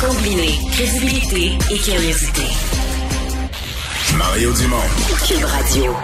Combiner 0.00 0.58
crédibilité 0.72 1.52
et 1.70 1.78
curiosité. 1.78 2.42
Mario 4.16 4.52
Dumont. 4.54 4.76
Cube 5.26 5.44
Radio. 5.44 5.94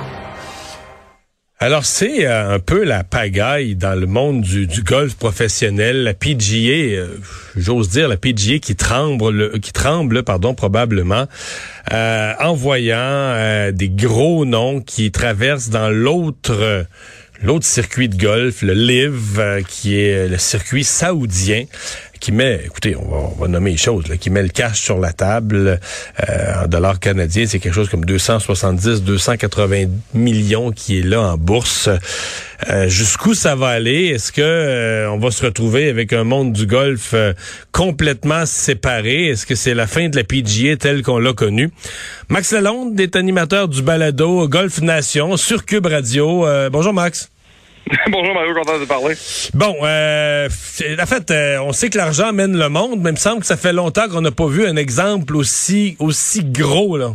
Alors, 1.60 1.84
c'est 1.84 2.24
euh, 2.24 2.54
un 2.54 2.58
peu 2.60 2.84
la 2.84 3.02
pagaille 3.02 3.74
dans 3.74 3.98
le 3.98 4.06
monde 4.06 4.42
du, 4.42 4.68
du 4.68 4.82
golf 4.82 5.16
professionnel. 5.16 6.04
La 6.04 6.14
PGA, 6.14 6.98
euh, 6.98 7.16
j'ose 7.56 7.88
dire, 7.88 8.06
la 8.08 8.16
PGA 8.16 8.58
qui 8.60 8.76
tremble, 8.76 9.58
qui 9.58 9.72
tremble, 9.72 10.22
pardon, 10.22 10.54
probablement, 10.54 11.26
euh, 11.92 12.32
en 12.38 12.54
voyant 12.54 13.72
des 13.72 13.88
gros 13.88 14.44
noms 14.44 14.80
qui 14.80 15.10
traversent 15.10 15.70
dans 15.70 15.90
l'autre 15.90 16.86
l'autre 17.42 17.66
circuit 17.66 18.08
de 18.08 18.16
golf, 18.16 18.62
le 18.62 18.72
LIV, 18.72 19.64
qui 19.68 19.98
est 19.98 20.28
le 20.28 20.38
circuit 20.38 20.84
saoudien 20.84 21.64
qui 22.20 22.32
met, 22.32 22.62
écoutez, 22.64 22.96
on 22.96 23.34
va, 23.38 23.48
nommer 23.48 23.72
les 23.72 23.76
choses, 23.76 24.04
qui 24.20 24.30
met 24.30 24.42
le 24.42 24.48
cash 24.48 24.80
sur 24.80 24.98
la 24.98 25.12
table 25.12 25.80
euh, 26.28 26.64
en 26.64 26.66
dollars 26.66 26.98
canadiens, 27.00 27.46
c'est 27.46 27.58
quelque 27.58 27.74
chose 27.74 27.88
comme 27.88 28.04
270, 28.04 29.02
280 29.02 29.84
millions 30.14 30.70
qui 30.70 30.98
est 30.98 31.02
là 31.02 31.20
en 31.22 31.36
bourse. 31.36 31.88
Euh, 32.68 32.88
jusqu'où 32.88 33.34
ça 33.34 33.54
va 33.54 33.68
aller? 33.68 34.06
Est-ce 34.06 34.32
que 34.32 34.40
euh, 34.42 35.10
on 35.10 35.18
va 35.18 35.30
se 35.30 35.44
retrouver 35.44 35.88
avec 35.88 36.12
un 36.12 36.24
monde 36.24 36.52
du 36.52 36.66
golf 36.66 37.14
complètement 37.72 38.46
séparé? 38.46 39.28
Est-ce 39.28 39.46
que 39.46 39.54
c'est 39.54 39.74
la 39.74 39.86
fin 39.86 40.08
de 40.08 40.16
la 40.16 40.24
PGA 40.24 40.76
telle 40.76 41.02
qu'on 41.02 41.18
l'a 41.18 41.32
connue? 41.32 41.70
Max 42.28 42.52
Lalonde 42.52 42.98
est 43.00 43.16
animateur 43.16 43.68
du 43.68 43.82
balado 43.82 44.48
Golf 44.48 44.80
Nation 44.80 45.36
sur 45.36 45.64
Cube 45.64 45.86
Radio. 45.86 46.46
bonjour 46.70 46.92
Max. 46.92 47.30
Bonjour 48.10 48.34
Mario, 48.34 48.54
content 48.54 48.78
de 48.78 48.84
parler. 48.84 49.14
Bon, 49.54 49.76
euh, 49.82 50.48
en 51.00 51.06
fait, 51.06 51.30
euh, 51.30 51.58
on 51.60 51.72
sait 51.72 51.90
que 51.90 51.98
l'argent 51.98 52.32
mène 52.32 52.56
le 52.56 52.68
monde, 52.68 53.00
mais 53.00 53.10
il 53.10 53.14
me 53.14 53.18
semble 53.18 53.40
que 53.40 53.46
ça 53.46 53.56
fait 53.56 53.72
longtemps 53.72 54.08
qu'on 54.08 54.20
n'a 54.20 54.30
pas 54.30 54.46
vu 54.46 54.66
un 54.66 54.76
exemple 54.76 55.36
aussi 55.36 55.96
aussi 55.98 56.44
gros 56.44 56.96
là. 56.96 57.14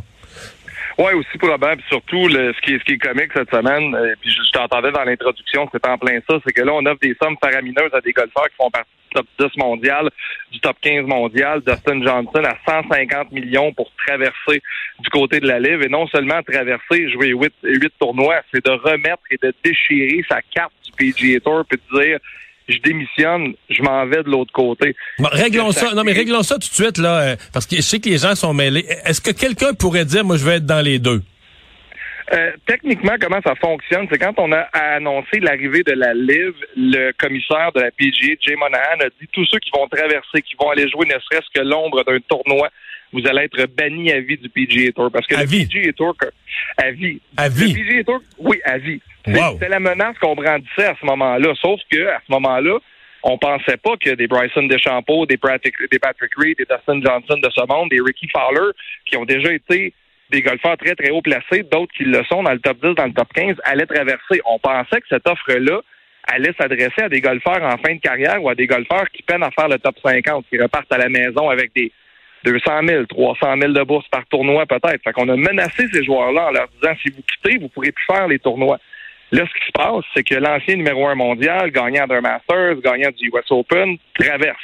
Oui, 0.97 1.13
aussi 1.13 1.37
probable. 1.37 1.81
Surtout, 1.89 2.27
le, 2.27 2.53
ce, 2.53 2.61
qui 2.61 2.73
est, 2.73 2.79
ce 2.79 2.83
qui 2.83 2.93
est 2.93 2.97
comique 2.97 3.31
cette 3.33 3.49
semaine, 3.49 3.95
euh, 3.95 4.13
puis 4.21 4.29
je, 4.29 4.51
t'entendais 4.51 4.91
dans 4.91 5.03
l'introduction, 5.03 5.67
c'est 5.71 5.85
en 5.87 5.97
plein 5.97 6.19
ça, 6.29 6.37
c'est 6.45 6.53
que 6.53 6.61
là, 6.61 6.71
on 6.73 6.85
offre 6.85 6.99
des 7.01 7.15
sommes 7.21 7.37
faramineuses 7.43 7.93
à 7.93 8.01
des 8.01 8.11
golfeurs 8.11 8.47
qui 8.49 8.55
font 8.57 8.69
partie 8.69 8.89
du 9.09 9.15
top 9.15 9.27
10 9.39 9.57
mondial, 9.57 10.09
du 10.51 10.59
top 10.59 10.77
15 10.81 11.05
mondial, 11.05 11.61
Dustin 11.61 12.03
Johnson 12.03 12.43
à 12.43 12.57
150 12.69 13.31
millions 13.31 13.73
pour 13.73 13.91
traverser 14.05 14.61
du 14.99 15.09
côté 15.09 15.39
de 15.39 15.47
la 15.47 15.59
Live, 15.59 15.81
et 15.81 15.89
non 15.89 16.05
seulement 16.07 16.41
traverser, 16.43 17.09
jouer 17.09 17.29
8, 17.29 17.53
8 17.63 17.93
tournois, 17.99 18.41
c'est 18.53 18.63
de 18.63 18.71
remettre 18.71 19.23
et 19.31 19.37
de 19.41 19.53
déchirer 19.63 20.23
sa 20.29 20.41
carte 20.41 20.73
du 20.85 20.91
PGA 20.91 21.39
Tour, 21.39 21.63
puis 21.67 21.79
de 21.91 22.03
dire 22.03 22.19
je 22.69 22.77
démissionne, 22.79 23.53
je 23.69 23.81
m'en 23.81 24.05
vais 24.05 24.23
de 24.23 24.29
l'autre 24.29 24.51
côté. 24.53 24.95
réglons 25.19 25.71
ça. 25.71 25.93
Non, 25.93 26.03
mais 26.03 26.13
réglons 26.13 26.43
ça 26.43 26.55
tout 26.55 26.61
de 26.61 26.63
suite, 26.73 26.97
là, 26.97 27.19
euh, 27.19 27.35
parce 27.53 27.65
que 27.65 27.75
je 27.75 27.81
sais 27.81 27.99
que 27.99 28.09
les 28.09 28.17
gens 28.17 28.35
sont 28.35 28.53
mêlés. 28.53 28.85
Est-ce 29.05 29.21
que 29.21 29.31
quelqu'un 29.31 29.73
pourrait 29.73 30.05
dire, 30.05 30.23
moi, 30.23 30.37
je 30.37 30.45
vais 30.45 30.55
être 30.55 30.65
dans 30.65 30.81
les 30.81 30.99
deux? 30.99 31.21
Euh, 32.33 32.51
techniquement, 32.65 33.15
comment 33.19 33.41
ça 33.45 33.53
fonctionne, 33.55 34.07
c'est 34.09 34.17
quand 34.17 34.33
on 34.37 34.51
a 34.53 34.61
annoncé 34.71 35.39
l'arrivée 35.39 35.83
de 35.83 35.91
la 35.91 36.13
Live, 36.13 36.55
le 36.75 37.11
commissaire 37.11 37.71
de 37.75 37.81
la 37.81 37.91
PGA, 37.91 38.35
Jay 38.39 38.55
Monahan, 38.55 39.01
a 39.01 39.09
dit 39.21 39.27
tous 39.31 39.45
ceux 39.45 39.59
qui 39.59 39.69
vont 39.71 39.87
traverser, 39.87 40.41
qui 40.41 40.55
vont 40.59 40.69
aller 40.69 40.89
jouer 40.89 41.05
ne 41.05 41.19
serait-ce 41.19 41.47
que 41.53 41.61
l'ombre 41.61 42.03
d'un 42.05 42.19
tournoi, 42.27 42.69
vous 43.11 43.21
allez 43.27 43.43
être 43.43 43.67
banni 43.75 44.11
à 44.11 44.21
vie 44.21 44.37
du 44.37 44.49
PGA 44.49 44.91
Tour. 44.93 45.11
Parce 45.11 45.27
que 45.27 45.35
à 45.35 45.41
le 45.41 45.47
vie. 45.47 45.67
PGA 45.67 45.93
Tour, 45.93 46.15
à 46.77 46.91
vie. 46.91 47.19
À 47.37 47.49
vie. 47.49 47.73
Le 47.73 47.83
PGA 47.83 48.03
Tour, 48.03 48.21
oui, 48.39 48.59
à 48.63 48.77
vie. 48.77 49.01
C'est 49.25 49.69
la 49.69 49.79
menace 49.79 50.17
qu'on 50.19 50.35
brandissait 50.35 50.85
à 50.85 50.95
ce 50.99 51.05
moment-là. 51.05 51.53
Sauf 51.61 51.79
que 51.91 52.07
à 52.07 52.19
ce 52.25 52.31
moment-là, 52.31 52.77
on 53.23 53.37
pensait 53.37 53.77
pas 53.77 53.95
que 53.97 54.11
des 54.11 54.27
Bryson 54.27 54.63
DeChambeau, 54.63 55.25
des 55.25 55.37
Patrick, 55.37 55.75
des 55.89 55.99
Patrick 55.99 56.31
Reed, 56.37 56.57
des 56.57 56.65
Dustin 56.65 57.01
Johnson 57.01 57.37
de 57.41 57.49
ce 57.49 57.65
monde, 57.67 57.89
des 57.89 58.01
Ricky 58.01 58.27
Fowler, 58.27 58.71
qui 59.05 59.15
ont 59.15 59.25
déjà 59.25 59.51
été 59.53 59.93
des 60.29 60.41
golfeurs 60.41 60.77
très, 60.77 60.95
très 60.95 61.11
haut 61.11 61.21
placés, 61.21 61.63
d'autres 61.63 61.93
qui 61.95 62.03
le 62.03 62.23
sont 62.25 62.43
dans 62.43 62.51
le 62.51 62.59
top 62.59 62.77
10, 62.83 62.95
dans 62.95 63.05
le 63.05 63.13
top 63.13 63.31
15, 63.33 63.55
allaient 63.63 63.85
traverser. 63.85 64.41
On 64.45 64.59
pensait 64.59 64.99
que 64.99 65.07
cette 65.09 65.27
offre-là 65.27 65.81
allait 66.27 66.53
s'adresser 66.59 67.03
à 67.03 67.09
des 67.09 67.21
golfeurs 67.21 67.63
en 67.63 67.77
fin 67.77 67.95
de 67.95 67.99
carrière 67.99 68.43
ou 68.43 68.49
à 68.49 68.55
des 68.55 68.67
golfeurs 68.67 69.09
qui 69.11 69.23
peinent 69.23 69.43
à 69.43 69.51
faire 69.51 69.67
le 69.69 69.77
top 69.77 69.95
50, 70.03 70.45
qui 70.49 70.59
repartent 70.59 70.91
à 70.91 70.97
la 70.97 71.09
maison 71.09 71.49
avec 71.49 71.73
des 71.75 71.91
200 72.45 72.81
000, 72.87 73.05
300 73.05 73.55
000 73.59 73.73
de 73.73 73.83
bourse 73.83 74.07
par 74.09 74.25
tournoi 74.25 74.65
peut-être. 74.65 75.01
Fait 75.03 75.13
qu'on 75.13 75.29
a 75.29 75.35
menacé 75.35 75.85
ces 75.93 76.03
joueurs-là 76.03 76.47
en 76.47 76.51
leur 76.51 76.67
disant, 76.69 76.93
si 77.01 77.09
vous 77.11 77.21
quittez, 77.21 77.57
vous 77.57 77.69
pourrez 77.69 77.91
plus 77.91 78.05
faire 78.05 78.27
les 78.27 78.39
tournois. 78.39 78.79
Là, 79.33 79.45
ce 79.47 79.59
qui 79.59 79.65
se 79.65 79.71
passe, 79.71 80.05
c'est 80.13 80.23
que 80.23 80.35
l'ancien 80.35 80.75
numéro 80.75 81.07
un 81.07 81.15
mondial, 81.15 81.71
gagnant 81.71 82.05
d'un 82.05 82.21
Masters, 82.21 82.75
gagnant 82.83 83.09
du 83.17 83.29
US 83.29 83.49
Open, 83.49 83.97
traverse 84.13 84.55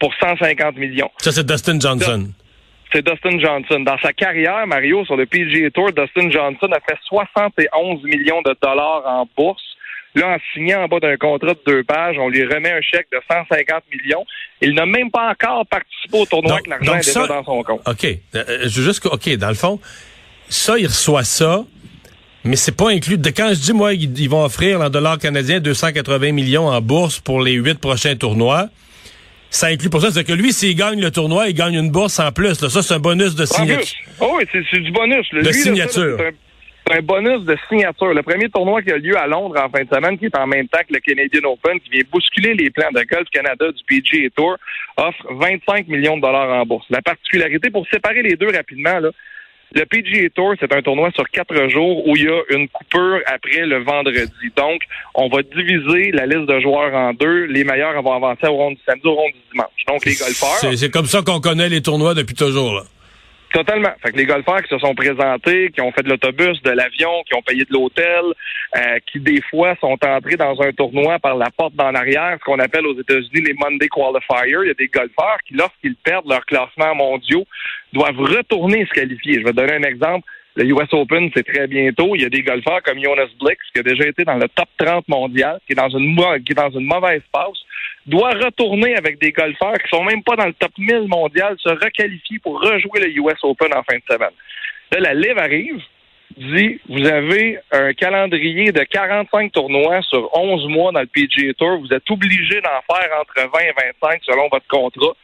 pour 0.00 0.14
150 0.14 0.78
millions. 0.78 1.10
Ça, 1.18 1.30
c'est 1.30 1.44
Dustin 1.44 1.78
Johnson. 1.78 2.32
C'est 2.90 3.06
Dustin 3.06 3.38
Johnson. 3.38 3.80
Dans 3.80 3.98
sa 3.98 4.14
carrière, 4.14 4.66
Mario, 4.66 5.04
sur 5.04 5.14
le 5.14 5.26
PGA 5.26 5.70
Tour, 5.70 5.92
Dustin 5.92 6.30
Johnson 6.30 6.68
a 6.72 6.80
fait 6.80 6.98
71 7.06 8.02
millions 8.04 8.40
de 8.40 8.56
dollars 8.62 9.02
en 9.04 9.28
bourse. 9.36 9.62
Là, 10.14 10.36
en 10.36 10.38
signant 10.54 10.84
en 10.84 10.88
bas 10.88 11.00
d'un 11.00 11.18
contrat 11.18 11.52
de 11.52 11.60
deux 11.66 11.84
pages, 11.84 12.16
on 12.18 12.30
lui 12.30 12.46
remet 12.46 12.72
un 12.72 12.80
chèque 12.80 13.08
de 13.12 13.20
150 13.30 13.82
millions. 13.92 14.24
Il 14.62 14.72
n'a 14.72 14.86
même 14.86 15.10
pas 15.10 15.32
encore 15.32 15.66
participé 15.66 16.18
au 16.18 16.24
tournoi 16.24 16.54
avec 16.54 16.66
l'argent 16.66 16.94
est 16.94 17.04
déjà 17.04 17.26
dans 17.26 17.44
son 17.44 17.62
compte. 17.62 17.86
OK. 17.86 18.06
Euh, 18.34 18.44
veux 18.62 18.82
juste, 18.82 19.04
OK, 19.04 19.28
dans 19.36 19.48
le 19.48 19.54
fond, 19.54 19.78
ça, 20.48 20.78
il 20.78 20.86
reçoit 20.86 21.24
ça. 21.24 21.66
Mais 22.44 22.56
c'est 22.56 22.76
pas 22.76 22.90
inclus. 22.90 23.18
De 23.18 23.30
quand 23.30 23.48
je 23.50 23.60
dis, 23.60 23.72
moi, 23.72 23.94
ils, 23.94 24.28
vont 24.28 24.44
offrir 24.44 24.80
en 24.80 24.90
dollars 24.90 25.18
canadiens 25.18 25.60
280 25.60 26.32
millions 26.32 26.68
en 26.68 26.80
bourse 26.80 27.20
pour 27.20 27.42
les 27.42 27.52
huit 27.52 27.78
prochains 27.78 28.16
tournois, 28.16 28.68
ça 29.50 29.68
inclut 29.68 29.90
pour 29.90 30.00
ça. 30.00 30.10
C'est 30.10 30.24
que 30.24 30.32
lui, 30.32 30.52
s'il 30.52 30.76
gagne 30.76 31.00
le 31.00 31.10
tournoi, 31.10 31.48
il 31.48 31.54
gagne 31.54 31.74
une 31.74 31.90
bourse 31.90 32.18
en 32.20 32.30
plus. 32.32 32.54
Ça, 32.54 32.82
c'est 32.82 32.94
un 32.94 32.98
bonus 32.98 33.34
de 33.34 33.44
signature. 33.44 33.96
Oh 34.20 34.34
oui, 34.36 34.44
c'est 34.52 34.80
du 34.80 34.90
bonus. 34.92 35.26
de 35.32 35.52
signature. 35.52 36.16
C'est 36.86 36.96
un, 36.96 37.02
bonus 37.02 37.44
de 37.44 37.56
signature. 37.68 38.14
Le 38.14 38.22
premier 38.22 38.48
tournoi 38.48 38.82
qui 38.82 38.92
a 38.92 38.98
lieu 38.98 39.16
à 39.16 39.26
Londres 39.26 39.56
en 39.62 39.68
fin 39.68 39.84
de 39.84 39.88
semaine, 39.88 40.18
qui 40.18 40.26
est 40.26 40.36
en 40.36 40.46
même 40.46 40.68
temps 40.68 40.80
que 40.88 40.94
le 40.94 41.00
Canadian 41.00 41.50
Open, 41.50 41.80
qui 41.80 41.90
vient 41.90 42.02
bousculer 42.10 42.54
les 42.54 42.70
plans 42.70 42.90
de 42.94 43.02
Golf 43.02 43.28
Canada 43.30 43.66
du 43.72 43.82
PGA 43.84 44.28
Tour, 44.36 44.56
offre 44.96 45.26
25 45.30 45.88
millions 45.88 46.16
de 46.16 46.22
dollars 46.22 46.50
en 46.50 46.64
bourse. 46.64 46.86
La 46.90 47.02
particularité, 47.02 47.70
pour 47.70 47.86
séparer 47.88 48.22
les 48.22 48.36
deux 48.36 48.50
rapidement, 48.50 49.00
là, 49.00 49.10
le 49.74 49.84
PGA 49.84 50.30
Tour, 50.34 50.54
c'est 50.58 50.72
un 50.72 50.82
tournoi 50.82 51.10
sur 51.14 51.28
quatre 51.28 51.68
jours 51.68 52.06
où 52.06 52.16
il 52.16 52.24
y 52.24 52.28
a 52.28 52.40
une 52.50 52.68
coupure 52.68 53.20
après 53.26 53.66
le 53.66 53.82
vendredi. 53.82 54.32
Donc, 54.56 54.82
on 55.14 55.28
va 55.28 55.42
diviser 55.42 56.10
la 56.12 56.26
liste 56.26 56.46
de 56.46 56.60
joueurs 56.60 56.94
en 56.94 57.12
deux. 57.12 57.44
Les 57.44 57.64
meilleurs 57.64 58.00
vont 58.02 58.14
avancer 58.14 58.46
au 58.46 58.54
rond 58.54 58.70
du 58.70 58.78
samedi, 58.86 59.06
au 59.06 59.14
rond 59.14 59.28
du 59.28 59.40
dimanche. 59.52 59.84
Donc, 59.86 60.04
les 60.04 60.14
golfeurs... 60.14 60.76
C'est 60.76 60.90
comme 60.90 61.06
ça 61.06 61.22
qu'on 61.22 61.40
connaît 61.40 61.68
les 61.68 61.82
tournois 61.82 62.14
depuis 62.14 62.34
toujours, 62.34 62.74
là. 62.74 62.82
Totalement. 63.52 63.92
Fait 64.02 64.12
que 64.12 64.16
les 64.18 64.26
golfeurs 64.26 64.62
qui 64.62 64.68
se 64.68 64.78
sont 64.78 64.94
présentés, 64.94 65.70
qui 65.70 65.80
ont 65.80 65.90
fait 65.92 66.02
de 66.02 66.10
l'autobus, 66.10 66.60
de 66.62 66.70
l'avion, 66.70 67.22
qui 67.26 67.34
ont 67.34 67.42
payé 67.42 67.64
de 67.64 67.72
l'hôtel, 67.72 68.22
euh, 68.76 68.98
qui 69.10 69.20
des 69.20 69.40
fois 69.40 69.74
sont 69.80 69.96
entrés 70.04 70.36
dans 70.36 70.60
un 70.60 70.72
tournoi 70.72 71.18
par 71.18 71.36
la 71.36 71.50
porte 71.50 71.74
d'en 71.74 71.94
arrière, 71.94 72.36
ce 72.38 72.44
qu'on 72.44 72.58
appelle 72.58 72.86
aux 72.86 72.98
États-Unis 73.00 73.46
les 73.46 73.54
Monday 73.54 73.88
Qualifiers. 73.88 74.64
Il 74.64 74.68
y 74.68 74.70
a 74.70 74.74
des 74.74 74.88
golfeurs 74.88 75.38
qui, 75.46 75.54
lorsqu'ils 75.54 75.96
perdent 75.96 76.28
leur 76.28 76.44
classement 76.44 76.94
mondiaux, 76.94 77.46
doivent 77.94 78.20
retourner 78.20 78.84
se 78.84 78.92
qualifier. 78.92 79.40
Je 79.40 79.44
vais 79.44 79.52
donner 79.52 79.74
un 79.74 79.82
exemple. 79.82 80.28
Le 80.58 80.64
US 80.64 80.92
Open, 80.92 81.30
c'est 81.36 81.46
très 81.46 81.68
bientôt. 81.68 82.16
Il 82.16 82.22
y 82.22 82.24
a 82.24 82.28
des 82.28 82.42
golfeurs 82.42 82.82
comme 82.82 83.00
Jonas 83.00 83.28
Blix, 83.40 83.58
qui 83.72 83.78
a 83.78 83.84
déjà 83.84 84.08
été 84.08 84.24
dans 84.24 84.34
le 84.34 84.48
top 84.48 84.68
30 84.76 85.06
mondial, 85.06 85.60
qui 85.64 85.72
est 85.72 85.76
dans 85.76 85.88
une, 85.88 86.16
qui 86.44 86.50
est 86.50 86.56
dans 86.56 86.70
une 86.70 86.84
mauvaise 86.84 87.22
passe, 87.32 87.58
doit 88.06 88.30
retourner 88.30 88.96
avec 88.96 89.20
des 89.20 89.30
golfeurs 89.30 89.74
qui 89.74 89.88
sont 89.88 90.02
même 90.02 90.24
pas 90.24 90.34
dans 90.34 90.46
le 90.46 90.52
top 90.54 90.72
1000 90.76 91.06
mondial, 91.06 91.54
se 91.60 91.68
requalifier 91.68 92.40
pour 92.40 92.60
rejouer 92.60 92.98
le 92.98 93.08
US 93.18 93.38
Open 93.44 93.72
en 93.72 93.84
fin 93.84 93.98
de 93.98 94.02
semaine. 94.10 94.34
Là, 94.90 94.98
la 94.98 95.14
Live 95.14 95.38
arrive, 95.38 95.80
dit, 96.36 96.80
vous 96.88 97.06
avez 97.06 97.60
un 97.70 97.92
calendrier 97.92 98.72
de 98.72 98.82
45 98.82 99.52
tournois 99.52 100.02
sur 100.02 100.28
11 100.36 100.66
mois 100.70 100.90
dans 100.90 101.02
le 101.02 101.06
PGA 101.06 101.54
Tour. 101.54 101.78
Vous 101.78 101.94
êtes 101.94 102.10
obligé 102.10 102.60
d'en 102.62 102.96
faire 102.96 103.10
entre 103.20 103.34
20 103.36 103.60
et 103.60 103.92
25 104.02 104.22
selon 104.24 104.48
votre 104.50 104.66
contrat. 104.66 105.14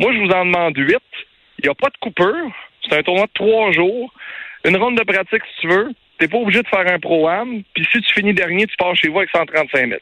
Moi, 0.00 0.12
je 0.12 0.18
vous 0.18 0.30
en 0.30 0.44
demande 0.44 0.76
8. 0.76 0.96
Il 1.60 1.66
n'y 1.66 1.70
a 1.70 1.74
pas 1.74 1.88
de 1.88 1.98
coupure. 2.00 2.50
C'est 2.82 2.98
un 2.98 3.02
tournoi 3.04 3.26
de 3.26 3.32
trois 3.32 3.70
jours 3.70 4.12
une 4.64 4.76
ronde 4.76 4.98
de 4.98 5.04
pratique 5.04 5.42
si 5.54 5.60
tu 5.62 5.68
veux. 5.68 5.90
T'es 6.18 6.28
pas 6.28 6.38
obligé 6.38 6.62
de 6.62 6.68
faire 6.68 6.86
un 6.86 6.98
pro-am. 6.98 7.62
Puis 7.74 7.86
si 7.90 8.00
tu 8.00 8.14
finis 8.14 8.34
dernier, 8.34 8.66
tu 8.66 8.76
pars 8.76 8.94
chez 8.94 9.08
vous 9.08 9.18
avec 9.18 9.30
135 9.30 9.88
000. 9.88 10.00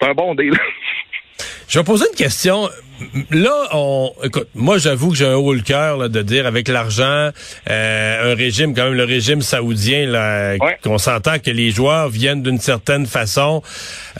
C'est 0.00 0.08
un 0.08 0.14
bon 0.14 0.34
deal. 0.34 0.54
Je 1.68 1.78
vais 1.78 1.84
poser 1.84 2.04
une 2.10 2.16
question. 2.16 2.68
Là, 3.30 3.68
on, 3.72 4.12
écoute, 4.22 4.48
moi 4.54 4.78
j'avoue 4.78 5.10
que 5.10 5.16
j'ai 5.16 5.26
un 5.26 5.34
haut 5.34 5.52
le 5.52 5.62
cœur 5.62 6.08
de 6.08 6.22
dire 6.22 6.46
avec 6.46 6.68
l'argent, 6.68 7.30
euh, 7.68 8.32
un 8.32 8.36
régime 8.36 8.72
quand 8.72 8.84
même 8.84 8.94
le 8.94 9.04
régime 9.04 9.42
saoudien, 9.42 10.06
là, 10.06 10.54
qu'on 10.82 10.98
s'entend 10.98 11.40
que 11.40 11.50
les 11.50 11.72
joueurs 11.72 12.08
viennent 12.08 12.42
d'une 12.42 12.60
certaine 12.60 13.06
façon, 13.06 13.62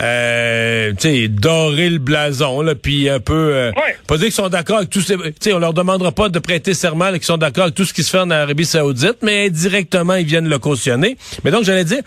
euh, 0.00 0.92
tu 0.98 1.08
sais, 1.08 1.28
dorer 1.28 1.88
le 1.88 1.98
blason, 1.98 2.62
là, 2.62 2.74
puis 2.74 3.08
un 3.08 3.20
peu, 3.20 3.52
euh, 3.54 3.72
pas 4.08 4.16
dire 4.16 4.26
qu'ils 4.26 4.32
sont 4.32 4.48
d'accord 4.48 4.78
avec 4.78 4.90
tout, 4.90 5.02
tu 5.02 5.14
sais, 5.40 5.52
on 5.52 5.60
leur 5.60 5.72
demandera 5.72 6.10
pas 6.10 6.28
de 6.28 6.40
prêter 6.40 6.74
serment, 6.74 7.12
qu'ils 7.12 7.22
sont 7.22 7.38
d'accord 7.38 7.64
avec 7.64 7.76
tout 7.76 7.84
ce 7.84 7.94
qui 7.94 8.02
se 8.02 8.10
fait 8.10 8.18
en 8.18 8.30
Arabie 8.30 8.64
Saoudite, 8.64 9.18
mais 9.22 9.46
indirectement 9.46 10.14
ils 10.14 10.26
viennent 10.26 10.48
le 10.48 10.58
cautionner. 10.58 11.16
Mais 11.44 11.52
donc 11.52 11.62
j'allais 11.62 11.84
dire 11.84 12.02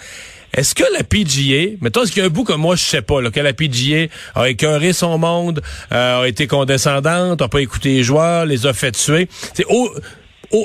est-ce 0.57 0.74
que 0.74 0.83
la 0.98 1.04
PGA, 1.04 1.77
mettons, 1.81 2.04
est-ce 2.04 2.12
qu'il 2.12 2.21
y 2.21 2.25
a 2.25 2.27
un 2.27 2.31
bout 2.31 2.44
que 2.44 2.54
moi 2.54 2.75
je 2.75 2.83
sais 2.83 3.04
pas, 3.04 3.21
là, 3.21 3.30
que 3.30 3.39
la 3.39 3.54
PGA 3.54 4.07
a 4.36 4.50
écœuré 4.50 4.92
son 4.92 5.18
monde, 5.18 5.62
euh, 5.92 6.24
a 6.24 6.27
été 6.27 6.48
condescendante, 6.48 7.42
a 7.42 7.48
pas 7.48 7.62
écouté 7.62 7.89
les 7.89 8.04
joueurs, 8.04 8.45
les 8.45 8.65
a 8.65 8.74
fait 8.74 8.92
tuer? 8.92 9.30
C'est 9.54 9.65
au, 9.69 9.89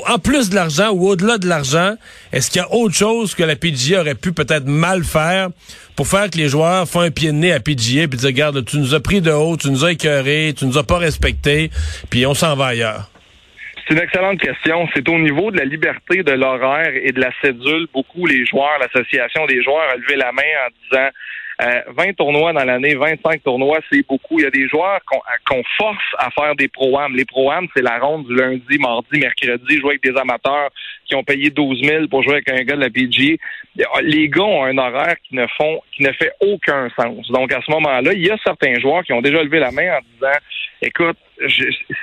en 0.07 0.17
plus 0.17 0.49
de 0.49 0.55
l'argent 0.55 0.89
ou 0.91 1.07
au-delà 1.09 1.37
de 1.37 1.47
l'argent, 1.47 1.95
est-ce 2.31 2.49
qu'il 2.49 2.59
y 2.59 2.63
a 2.63 2.73
autre 2.73 2.95
chose 2.95 3.35
que 3.35 3.43
la 3.43 3.55
PGA 3.55 4.01
aurait 4.01 4.15
pu 4.15 4.31
peut-être 4.31 4.65
mal 4.65 5.03
faire 5.03 5.49
pour 5.95 6.07
faire 6.07 6.29
que 6.29 6.37
les 6.37 6.49
joueurs 6.49 6.87
font 6.89 7.01
un 7.01 7.11
pied 7.11 7.31
de 7.31 7.37
nez 7.37 7.53
à 7.53 7.59
PGA 7.59 8.07
puis 8.07 8.17
dire, 8.17 8.27
regarde, 8.27 8.65
tu 8.65 8.77
nous 8.77 8.95
as 8.95 8.99
pris 8.99 9.21
de 9.21 9.31
haut, 9.31 9.57
tu 9.57 9.69
nous 9.69 9.85
as 9.85 9.91
écœuré, 9.91 10.55
tu 10.57 10.65
nous 10.65 10.77
as 10.77 10.83
pas 10.83 10.97
respecté, 10.97 11.69
puis 12.09 12.25
on 12.25 12.33
s'en 12.33 12.55
va 12.55 12.67
ailleurs? 12.67 13.12
C'est 13.85 13.95
une 13.95 13.99
excellente 13.99 14.39
question. 14.39 14.87
C'est 14.95 15.07
au 15.09 15.19
niveau 15.19 15.51
de 15.51 15.57
la 15.57 15.65
liberté 15.65 16.23
de 16.23 16.31
l'horaire 16.31 16.93
et 16.95 17.11
de 17.11 17.19
la 17.19 17.31
cédule. 17.41 17.87
Beaucoup 17.93 18.25
les 18.25 18.45
joueurs, 18.45 18.79
l'association 18.79 19.45
des 19.45 19.61
joueurs 19.61 19.89
a 19.89 19.97
levé 19.97 20.15
la 20.15 20.31
main 20.31 20.41
en 20.41 20.69
disant 20.83 21.09
20 21.63 22.07
euh, 22.09 22.13
tournois 22.13 22.53
dans 22.53 22.63
l'année, 22.63 22.95
25 22.95 23.43
tournois, 23.43 23.79
c'est 23.91 24.05
beaucoup. 24.07 24.39
Il 24.39 24.43
y 24.43 24.45
a 24.45 24.51
des 24.51 24.67
joueurs 24.67 24.99
qu'on 25.45 25.63
force 25.77 26.03
à 26.17 26.29
faire 26.31 26.55
des 26.55 26.67
pro-am. 26.67 27.15
Les 27.15 27.25
pro-am, 27.25 27.67
c'est 27.75 27.81
la 27.81 27.99
ronde 27.99 28.27
du 28.27 28.35
lundi, 28.35 28.77
mardi, 28.79 29.19
mercredi, 29.19 29.77
jouer 29.79 29.91
avec 29.91 30.03
des 30.03 30.19
amateurs 30.19 30.69
qui 31.05 31.15
ont 31.15 31.23
payé 31.23 31.49
12 31.49 31.81
000 31.83 32.07
pour 32.07 32.23
jouer 32.23 32.33
avec 32.33 32.49
un 32.49 32.63
gars 32.63 32.75
de 32.75 32.81
la 32.81 32.89
PGA. 32.89 33.37
Les 34.01 34.29
gars 34.29 34.43
ont 34.43 34.63
un 34.63 34.77
horaire 34.77 35.15
qui 35.27 35.35
ne 35.35 35.45
font, 35.57 35.79
qui 35.95 36.03
ne 36.03 36.11
fait 36.13 36.31
aucun 36.41 36.89
sens. 36.99 37.27
Donc, 37.29 37.51
à 37.53 37.61
ce 37.65 37.71
moment-là, 37.71 38.13
il 38.13 38.25
y 38.25 38.31
a 38.31 38.37
certains 38.43 38.79
joueurs 38.79 39.03
qui 39.03 39.13
ont 39.13 39.21
déjà 39.21 39.41
levé 39.41 39.59
la 39.59 39.71
main 39.71 39.97
en 39.97 39.99
disant, 40.13 40.39
écoute, 40.81 41.17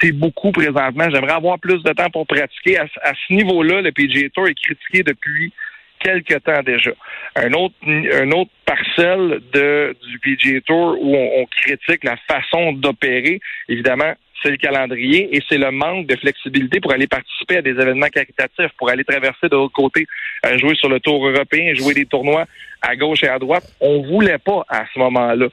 c'est 0.00 0.12
beaucoup 0.12 0.52
présentement. 0.52 1.08
J'aimerais 1.12 1.32
avoir 1.32 1.58
plus 1.58 1.82
de 1.82 1.92
temps 1.92 2.10
pour 2.10 2.26
pratiquer. 2.26 2.78
À, 2.78 2.86
à 3.02 3.12
ce 3.14 3.34
niveau-là, 3.34 3.82
le 3.82 3.92
PGA 3.92 4.28
Tour 4.30 4.48
est 4.48 4.54
critiqué 4.54 5.02
depuis 5.02 5.52
quelque 6.00 6.34
temps 6.38 6.62
déjà. 6.64 6.90
Un 7.36 7.52
autre, 7.52 7.74
un 7.86 8.30
autre 8.32 8.50
parcelle 8.64 9.40
de, 9.52 9.96
du 10.08 10.18
PGA 10.18 10.60
Tour 10.62 10.98
où 11.00 11.16
on, 11.16 11.46
critique 11.46 12.04
la 12.04 12.16
façon 12.28 12.72
d'opérer, 12.72 13.40
évidemment, 13.68 14.12
c'est 14.42 14.50
le 14.50 14.56
calendrier 14.56 15.36
et 15.36 15.40
c'est 15.48 15.58
le 15.58 15.70
manque 15.70 16.06
de 16.06 16.16
flexibilité 16.16 16.80
pour 16.80 16.92
aller 16.92 17.06
participer 17.06 17.58
à 17.58 17.62
des 17.62 17.70
événements 17.70 18.08
caritatifs, 18.08 18.72
pour 18.78 18.90
aller 18.90 19.04
traverser 19.04 19.48
de 19.48 19.56
l'autre 19.56 19.74
côté, 19.74 20.06
euh, 20.46 20.58
jouer 20.58 20.74
sur 20.76 20.88
le 20.88 20.98
tour 20.98 21.28
européen, 21.28 21.74
jouer 21.74 21.94
des 21.94 22.06
tournois 22.06 22.46
à 22.80 22.96
gauche 22.96 23.22
et 23.22 23.28
à 23.28 23.38
droite. 23.38 23.64
On 23.80 24.02
voulait 24.02 24.38
pas 24.38 24.64
à 24.68 24.84
ce 24.92 24.98
moment-là. 24.98 25.48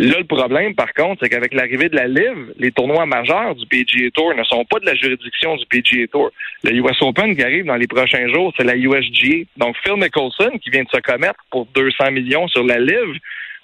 Là, 0.00 0.18
le 0.18 0.24
problème, 0.26 0.76
par 0.76 0.94
contre, 0.94 1.18
c'est 1.20 1.28
qu'avec 1.28 1.52
l'arrivée 1.52 1.88
de 1.88 1.96
la 1.96 2.06
LIV, 2.06 2.54
les 2.56 2.70
tournois 2.70 3.04
majeurs 3.04 3.56
du 3.56 3.66
PGA 3.66 4.10
Tour 4.14 4.32
ne 4.32 4.44
sont 4.44 4.64
pas 4.64 4.78
de 4.78 4.86
la 4.86 4.94
juridiction 4.94 5.56
du 5.56 5.66
PGA 5.66 6.06
Tour. 6.06 6.30
Le 6.62 6.72
US 6.76 7.02
Open 7.02 7.34
qui 7.34 7.42
arrive 7.42 7.64
dans 7.64 7.74
les 7.74 7.88
prochains 7.88 8.28
jours, 8.28 8.54
c'est 8.56 8.62
la 8.62 8.76
USGA. 8.76 9.46
Donc, 9.56 9.76
Phil 9.82 9.96
Mickelson, 9.96 10.56
qui 10.62 10.70
vient 10.70 10.84
de 10.84 10.88
se 10.88 11.00
commettre 11.00 11.40
pour 11.50 11.66
200 11.74 12.12
millions 12.12 12.46
sur 12.46 12.62
la 12.62 12.78
LIV, 12.78 13.18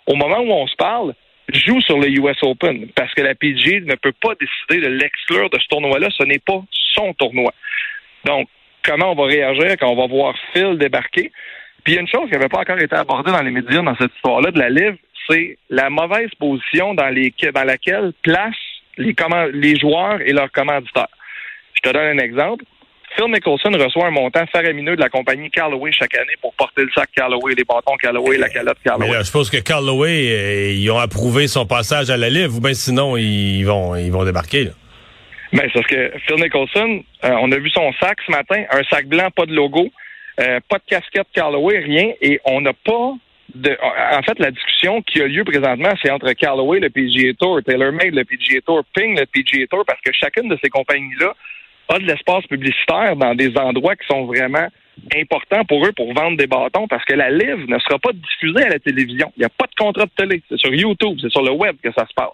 au 0.07 0.17
moment 0.17 0.41
où 0.41 0.51
on 0.51 0.67
se 0.67 0.75
parle, 0.75 1.15
joue 1.53 1.81
sur 1.83 2.01
le 2.01 2.09
US 2.09 2.43
Open 2.43 2.89
parce 2.97 3.15
que 3.15 3.23
la 3.23 3.37
PGA 3.37 3.79
ne 3.85 3.95
peut 3.95 4.15
pas 4.21 4.33
décider 4.35 4.85
de 4.85 4.93
l'exclure 4.93 5.49
de 5.51 5.59
ce 5.61 5.69
tournoi-là. 5.69 6.09
Ce 6.19 6.25
n'est 6.25 6.41
pas 6.41 6.61
son 6.97 7.15
tournoi. 7.15 7.55
Donc, 8.25 8.49
comment 8.83 9.13
on 9.13 9.15
va 9.15 9.27
réagir 9.27 9.77
quand 9.79 9.89
on 9.89 9.97
va 9.97 10.09
voir 10.09 10.35
Phil 10.53 10.79
débarquer? 10.79 11.31
Puis 11.85 11.93
il 11.93 11.95
y 11.95 11.99
a 11.99 12.01
une 12.01 12.09
chose 12.09 12.25
qui 12.25 12.33
n'avait 12.33 12.49
pas 12.49 12.61
encore 12.61 12.79
été 12.79 12.97
abordée 12.97 13.31
dans 13.31 13.43
les 13.43 13.53
médias 13.53 13.83
dans 13.83 13.95
cette 13.95 14.13
histoire-là 14.17 14.51
de 14.51 14.59
la 14.59 14.71
LIV, 14.71 14.97
c'est 15.29 15.59
la 15.71 15.91
mauvaise 15.91 16.31
position 16.39 16.95
dans, 16.95 17.09
les, 17.09 17.33
dans 17.55 17.65
laquelle 17.65 18.13
placent 18.23 18.55
les, 18.99 19.15
les 19.53 19.79
joueurs 19.79 20.21
et 20.21 20.33
leurs 20.33 20.51
commanditaires. 20.53 21.09
Je 21.75 21.81
te 21.89 21.93
donne 21.93 22.19
un 22.19 22.23
exemple. 22.23 22.65
Phil 23.17 23.31
Nicholson 23.31 23.71
reçoit 23.73 24.07
un 24.07 24.11
montant 24.11 24.45
faramineux 24.47 24.97
de 24.97 25.01
la 25.01 25.09
compagnie 25.09 25.51
Callaway 25.51 25.93
chaque 25.93 26.15
année 26.17 26.35
pour 26.41 26.53
porter 26.55 26.83
le 26.83 26.91
sac 26.95 27.09
Callaway, 27.15 27.55
les 27.55 27.65
bâtons 27.65 27.97
Callaway, 27.97 28.39
la 28.39 28.49
calotte 28.49 28.79
Callaway. 28.85 29.09
Mais 29.09 29.19
je 29.19 29.23
suppose 29.23 29.51
que 29.51 29.59
Callaway, 29.59 30.33
euh, 30.33 30.73
ils 30.73 30.91
ont 30.91 30.99
approuvé 30.99 31.47
son 31.47 31.65
passage 31.65 32.11
à 32.11 32.17
la 32.17 32.29
livre, 32.29 32.57
ou 32.57 32.61
bien 32.61 32.75
sinon, 32.75 33.17
ils 33.17 33.63
vont, 33.63 33.95
ils 33.95 34.11
vont 34.11 34.25
débarquer. 34.25 34.65
Là? 34.65 34.71
Ben, 35.53 35.63
c'est 35.67 35.75
parce 35.75 35.87
que 35.87 36.13
Phil 36.27 36.43
Nicholson, 36.43 37.05
euh, 37.25 37.37
on 37.41 37.53
a 37.53 37.57
vu 37.57 37.71
son 37.71 37.93
sac 38.01 38.19
ce 38.27 38.33
matin, 38.33 38.65
un 38.73 38.83
sac 38.91 39.07
blanc, 39.07 39.29
pas 39.31 39.47
de 39.47 39.55
logo, 39.55 39.89
euh, 40.41 40.59
pas 40.69 40.79
de 40.79 40.85
casquette 40.89 41.29
Callaway, 41.33 41.79
rien, 41.79 42.13
et 42.21 42.41
on 42.45 42.61
n'a 42.61 42.73
pas 42.73 43.15
en 43.55 44.23
fait, 44.23 44.39
la 44.39 44.51
discussion 44.51 45.03
qui 45.03 45.21
a 45.21 45.27
lieu 45.27 45.45
présentement, 45.45 45.91
c'est 46.03 46.11
entre 46.11 46.33
Callaway, 46.33 46.81
le 46.81 46.91
PGA 46.91 47.33
Tour, 47.39 47.61
TaylorMade, 47.65 48.15
le 48.15 48.25
PGA 48.25 48.61
Tour, 48.67 48.83
Ping, 48.95 49.19
le 49.19 49.27
PGA 49.27 49.67
Tour, 49.71 49.85
parce 49.87 50.01
que 50.01 50.13
chacune 50.13 50.49
de 50.49 50.59
ces 50.63 50.71
compagnies-là 50.71 51.35
a 51.89 51.99
de 51.99 52.05
l'espace 52.05 52.47
publicitaire 52.47 53.17
dans 53.17 53.35
des 53.35 53.57
endroits 53.57 53.97
qui 53.97 54.07
sont 54.07 54.25
vraiment 54.25 54.69
importants 55.15 55.65
pour 55.65 55.85
eux 55.87 55.93
pour 55.93 56.13
vendre 56.15 56.37
des 56.37 56.47
bâtons, 56.47 56.89
parce 56.89 57.05
que 57.05 57.15
la 57.15 57.31
livre 57.31 57.67
ne 57.69 57.79
sera 57.79 57.99
pas 57.99 58.13
diffusée 58.13 58.65
à 58.65 58.71
la 58.71 58.79
télévision. 58.79 59.33
Il 59.37 59.41
n'y 59.41 59.47
a 59.47 59.51
pas 59.51 59.67
de 59.67 59.75
contrat 59.77 60.07
de 60.07 60.11
télé. 60.17 60.43
C'est 60.49 60.59
sur 60.59 60.73
YouTube, 60.73 61.19
c'est 61.21 61.31
sur 61.31 61.43
le 61.43 61.53
web 61.53 61.77
que 61.83 61.93
ça 61.93 62.07
se 62.09 62.15
passe. 62.15 62.29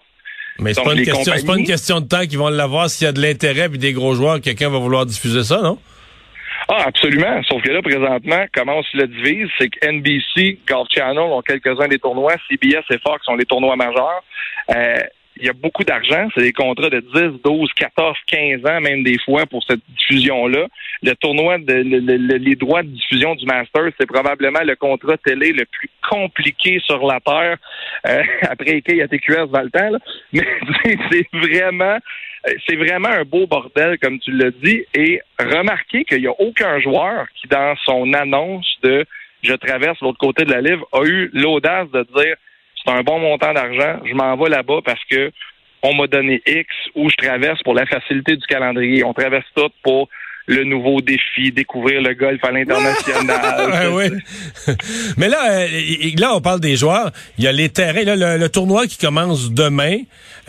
Mais 0.59 0.73
c'est 0.73 0.83
pas, 0.83 0.93
pas 0.93 1.57
une 1.57 1.65
question 1.65 1.99
de 1.99 2.07
temps 2.07 2.21
qu'ils 2.21 2.37
vont 2.37 2.49
l'avoir 2.49 2.89
s'il 2.89 3.05
y 3.05 3.09
a 3.09 3.13
de 3.13 3.21
l'intérêt 3.21 3.65
et 3.65 3.77
des 3.77 3.93
gros 3.93 4.13
joueurs, 4.13 4.39
quelqu'un 4.41 4.69
va 4.69 4.77
vouloir 4.77 5.05
diffuser 5.05 5.43
ça, 5.43 5.61
non? 5.61 5.79
Ah, 6.67 6.83
absolument. 6.85 7.41
Sauf 7.43 7.61
que 7.61 7.69
là, 7.69 7.81
présentement, 7.81 8.45
comment 8.53 8.77
on 8.77 8.83
se 8.83 8.97
le 8.97 9.07
divise, 9.07 9.49
c'est 9.57 9.69
que 9.69 9.87
NBC, 9.87 10.59
Golf 10.67 10.87
Channel 10.91 11.19
ont 11.19 11.41
quelques-uns 11.41 11.87
des 11.87 11.99
tournois, 11.99 12.35
CBS 12.49 12.83
et 12.89 12.99
Fox 12.99 13.27
ont 13.27 13.35
les 13.35 13.45
tournois 13.45 13.75
majeurs. 13.75 14.23
Euh, 14.69 14.95
il 15.41 15.47
y 15.47 15.49
a 15.49 15.53
beaucoup 15.53 15.83
d'argent. 15.83 16.29
C'est 16.35 16.41
des 16.41 16.53
contrats 16.53 16.89
de 16.89 16.99
10, 16.99 17.41
12, 17.43 17.69
14, 17.75 18.15
15 18.27 18.65
ans, 18.65 18.79
même 18.79 19.03
des 19.03 19.17
fois, 19.25 19.45
pour 19.47 19.63
cette 19.67 19.81
diffusion-là. 19.97 20.67
Le 21.01 21.15
tournoi, 21.15 21.57
de, 21.57 21.73
les 21.73 22.55
droits 22.55 22.83
de 22.83 22.89
diffusion 22.89 23.33
du 23.35 23.45
Masters, 23.47 23.91
c'est 23.99 24.05
probablement 24.05 24.61
le 24.63 24.75
contrat 24.75 25.17
télé 25.17 25.51
le 25.51 25.65
plus 25.65 25.89
compliqué 26.07 26.79
sur 26.85 27.05
la 27.05 27.19
Terre, 27.19 27.57
euh, 28.07 28.23
après 28.43 28.75
IKEA 28.75 29.07
TQS 29.07 29.47
dans 29.51 29.61
le 29.61 29.71
temps. 29.71 29.97
Mais 30.33 30.97
c'est 31.11 31.27
vraiment 31.33 31.97
c'est 32.67 32.75
vraiment 32.75 33.09
un 33.09 33.23
beau 33.23 33.45
bordel, 33.45 33.99
comme 33.99 34.19
tu 34.19 34.31
l'as 34.31 34.51
dit. 34.51 34.83
Et 34.95 35.21
remarquez 35.39 36.05
qu'il 36.05 36.21
n'y 36.21 36.27
a 36.27 36.39
aucun 36.39 36.79
joueur 36.79 37.27
qui, 37.35 37.47
dans 37.47 37.75
son 37.85 38.13
annonce 38.13 38.67
de 38.83 39.05
je 39.43 39.53
traverse 39.53 39.99
l'autre 40.01 40.19
côté 40.19 40.45
de 40.45 40.51
la 40.51 40.61
livre, 40.61 40.87
a 40.91 41.03
eu 41.03 41.29
l'audace 41.33 41.89
de 41.91 42.05
dire 42.15 42.35
c'est 42.83 42.91
un 42.91 43.01
bon 43.01 43.19
montant 43.19 43.53
d'argent, 43.53 43.99
je 44.05 44.13
m'en 44.13 44.35
vais 44.37 44.49
là-bas 44.49 44.79
parce 44.83 45.03
que 45.09 45.31
on 45.83 45.95
m'a 45.95 46.07
donné 46.07 46.41
X 46.45 46.67
ou 46.95 47.09
je 47.09 47.15
traverse 47.15 47.61
pour 47.63 47.73
la 47.73 47.85
facilité 47.85 48.35
du 48.35 48.45
calendrier. 48.45 49.03
On 49.03 49.13
traverse 49.13 49.45
tout 49.55 49.69
pour 49.83 50.09
le 50.47 50.63
nouveau 50.63 51.01
défi, 51.01 51.51
découvrir 51.51 52.01
le 52.01 52.13
golf 52.13 52.43
à 52.43 52.51
l'international. 52.51 53.89
oui. 53.93 54.75
Mais 55.17 55.29
là, 55.29 55.39
euh, 55.51 55.67
là, 56.17 56.35
on 56.35 56.41
parle 56.41 56.59
des 56.59 56.75
joueurs. 56.75 57.11
Il 57.37 57.43
y 57.43 57.47
a 57.47 57.51
les 57.51 57.69
terrains. 57.69 58.03
Là, 58.03 58.37
le, 58.37 58.49
tournoi 58.49 58.87
qui 58.87 58.97
commence 58.97 59.51
demain, 59.51 59.97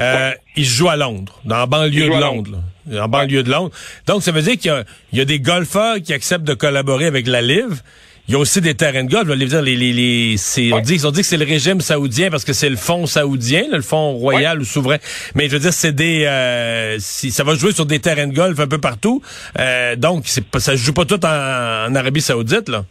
euh, 0.00 0.32
il 0.56 0.66
se 0.66 0.76
joue 0.76 0.88
à 0.88 0.96
Londres, 0.96 1.40
dans 1.44 1.58
la 1.58 1.66
banlieue 1.66 2.08
de 2.08 2.20
Londres. 2.20 2.62
en 2.92 3.08
banlieue 3.08 3.42
de 3.42 3.50
Londres. 3.50 3.74
Donc, 4.06 4.22
ça 4.22 4.32
veut 4.32 4.42
dire 4.42 4.56
qu'il 4.58 4.84
y, 5.12 5.18
y, 5.18 5.20
a 5.20 5.24
des 5.24 5.40
golfeurs 5.40 5.96
qui 5.96 6.12
acceptent 6.12 6.46
de 6.46 6.54
collaborer 6.54 7.06
avec 7.06 7.26
la 7.26 7.42
LIV. 7.42 7.82
Il 8.28 8.34
y 8.34 8.36
a 8.36 8.38
aussi 8.38 8.60
des 8.60 8.74
terrains 8.74 9.02
de 9.02 9.10
golf. 9.10 9.28
les, 9.28 9.76
les, 9.76 9.92
les, 9.92 10.72
on, 10.72 10.78
dit, 10.78 11.00
on 11.04 11.10
dit 11.10 11.20
que 11.22 11.26
c'est 11.26 11.36
le 11.36 11.44
régime 11.44 11.80
saoudien 11.80 12.30
parce 12.30 12.44
que 12.44 12.52
c'est 12.52 12.70
le 12.70 12.76
fonds 12.76 13.06
saoudien, 13.06 13.64
le 13.72 13.82
fonds 13.82 14.12
royal 14.12 14.60
ou 14.60 14.64
souverain. 14.64 14.98
Mais 15.34 15.48
je 15.48 15.54
veux 15.54 15.58
dire, 15.58 15.72
c'est 15.72 15.92
des, 15.92 16.24
euh, 16.24 16.96
si, 17.00 17.32
ça 17.32 17.42
va 17.42 17.54
jouer 17.54 17.72
sur 17.72 17.84
des 17.84 17.98
terrains 17.98 18.28
de 18.28 18.34
golf 18.34 18.60
un 18.60 18.68
peu 18.68 18.78
partout. 18.78 19.22
Euh, 19.58 19.96
donc, 19.96 20.22
c'est, 20.26 20.44
ça 20.58 20.72
se 20.72 20.76
joue 20.76 20.92
pas 20.92 21.04
tout 21.04 21.22
en, 21.24 21.94
Arabie 21.94 22.20
saoudite, 22.20 22.68
là. 22.68 22.84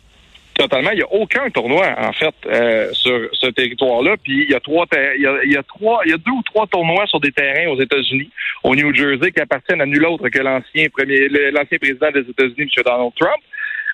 Totalement. 0.56 0.92
Il 0.92 0.98
n'y 0.98 1.02
a 1.02 1.12
aucun 1.14 1.50
tournoi, 1.50 1.88
en 1.98 2.12
fait, 2.12 2.36
euh, 2.46 2.90
sur 2.92 3.30
ce 3.32 3.48
territoire-là. 3.48 4.18
Puis 4.22 4.44
il 4.44 4.52
y 4.52 4.54
a 4.54 4.60
trois 4.60 4.86
il 5.16 5.22
y 5.22 5.26
a, 5.26 5.38
il 5.46 5.54
y 5.54 5.58
a 5.58 5.64
trois 5.64 6.02
il 6.06 6.12
y 6.12 6.14
a 6.14 6.18
deux 6.18 6.32
ou 6.32 6.44
trois 6.44 6.68
tournois 6.68 7.08
sur 7.08 7.22
des 7.22 7.32
terrains 7.32 7.70
aux 7.70 7.82
États-Unis, 7.82 8.30
au 8.64 8.76
New 8.76 8.94
Jersey, 8.94 9.32
qui 9.32 9.40
appartiennent 9.40 9.82
à 9.82 9.86
nul 9.86 10.06
autre 10.06 10.28
que 10.28 10.40
l'ancien 10.40 10.88
premier 10.90 11.30
l'ancien 11.30 11.78
président 11.80 12.12
des 12.12 12.30
États-Unis, 12.30 12.70
M. 12.78 12.84
Donald 12.86 13.14
Trump. 13.18 13.42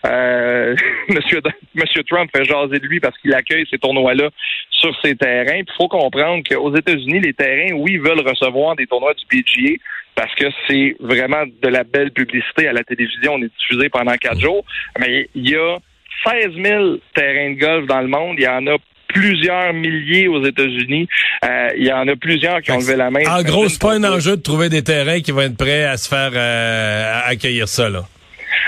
Euh, 0.06 0.76
Monsieur, 1.10 1.42
Monsieur 1.76 2.04
Trump 2.04 2.30
fait 2.36 2.46
jaser 2.46 2.80
de 2.80 2.88
lui 2.88 3.00
parce 3.00 3.18
qu'il 3.20 3.34
accueille 3.34 3.66
ces 3.70 3.78
tournois-là 3.78 4.30
sur 4.72 4.96
ses 5.02 5.16
terrains. 5.16 5.58
Il 5.58 5.66
faut 5.78 5.88
comprendre 5.88 6.44
qu'aux 6.48 6.76
États-Unis, 6.76 7.20
les 7.20 7.34
terrains, 7.34 7.74
oui, 7.74 7.98
veulent 7.98 8.28
recevoir 8.28 8.76
des 8.76 8.88
tournois 8.88 9.14
du 9.14 9.26
PGA 9.26 9.76
parce 10.16 10.34
que 10.36 10.46
c'est 10.68 10.96
vraiment 11.00 11.44
de 11.46 11.68
la 11.68 11.84
belle 11.84 12.12
publicité 12.12 12.68
à 12.68 12.74
la 12.74 12.84
télévision. 12.84 13.36
On 13.36 13.42
est 13.42 13.52
diffusé 13.60 13.90
pendant 13.90 14.16
quatre 14.16 14.40
jours. 14.40 14.66
Mais 15.00 15.30
il 15.36 15.50
y 15.50 15.56
a 15.56 15.78
16 16.26 16.56
000 16.62 16.96
terrains 17.16 17.52
de 17.52 17.60
golf 17.60 17.88
dans 17.88 18.02
le 18.02 18.08
monde. 18.08 18.36
Il 18.40 18.44
y 18.44 18.48
en 18.48 18.66
a 18.68 18.78
plusieurs 19.08 19.74
milliers 19.74 20.28
aux 20.28 20.44
États-Unis. 20.44 21.08
Euh, 21.46 21.70
il 21.78 21.86
y 21.86 21.94
en 21.94 22.08
a 22.08 22.16
plusieurs 22.16 22.62
qui 22.62 22.72
ont 22.72 22.78
levé 22.78 22.96
la 22.96 23.12
main. 23.12 23.22
En 23.30 23.44
gros, 23.44 23.70
c'est 23.70 23.82
pas 23.82 23.94
un 23.94 24.04
enjeu 24.04 24.38
de 24.38 24.42
trouver 24.42 24.70
des 24.70 24.84
terrains 24.84 25.22
qui 25.22 25.32
vont 25.32 25.42
être 25.42 25.58
prêts 25.58 25.86
à 25.86 25.98
se 25.98 26.10
faire 26.10 26.32
euh, 26.34 27.22
accueillir 27.26 27.68
ça, 27.68 27.90
là. 27.90 28.06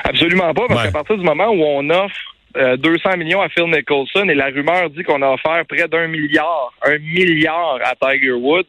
Absolument 0.04 0.54
pas, 0.54 0.68
parce 0.68 0.84
qu'à 0.84 0.92
partir 0.92 1.18
du 1.18 1.24
moment 1.24 1.48
où 1.50 1.64
on 1.64 1.90
offre 1.90 2.36
200 2.56 3.10
euh, 3.12 3.18
millions 3.18 3.42
à 3.42 3.50
Phil 3.50 3.66
Nicholson 3.66 4.28
et 4.28 4.34
la 4.36 4.48
rumeur 4.48 4.90
dit 4.90 5.04
qu'on 5.04 5.22
a 5.22 5.30
offert 5.30 5.64
près 5.68 5.88
d'un 5.88 6.08
milliard, 6.08 6.74
un 6.84 6.98
milliard 6.98 7.80
à 7.84 7.94
Tiger 7.96 8.32
Woods, 8.32 8.64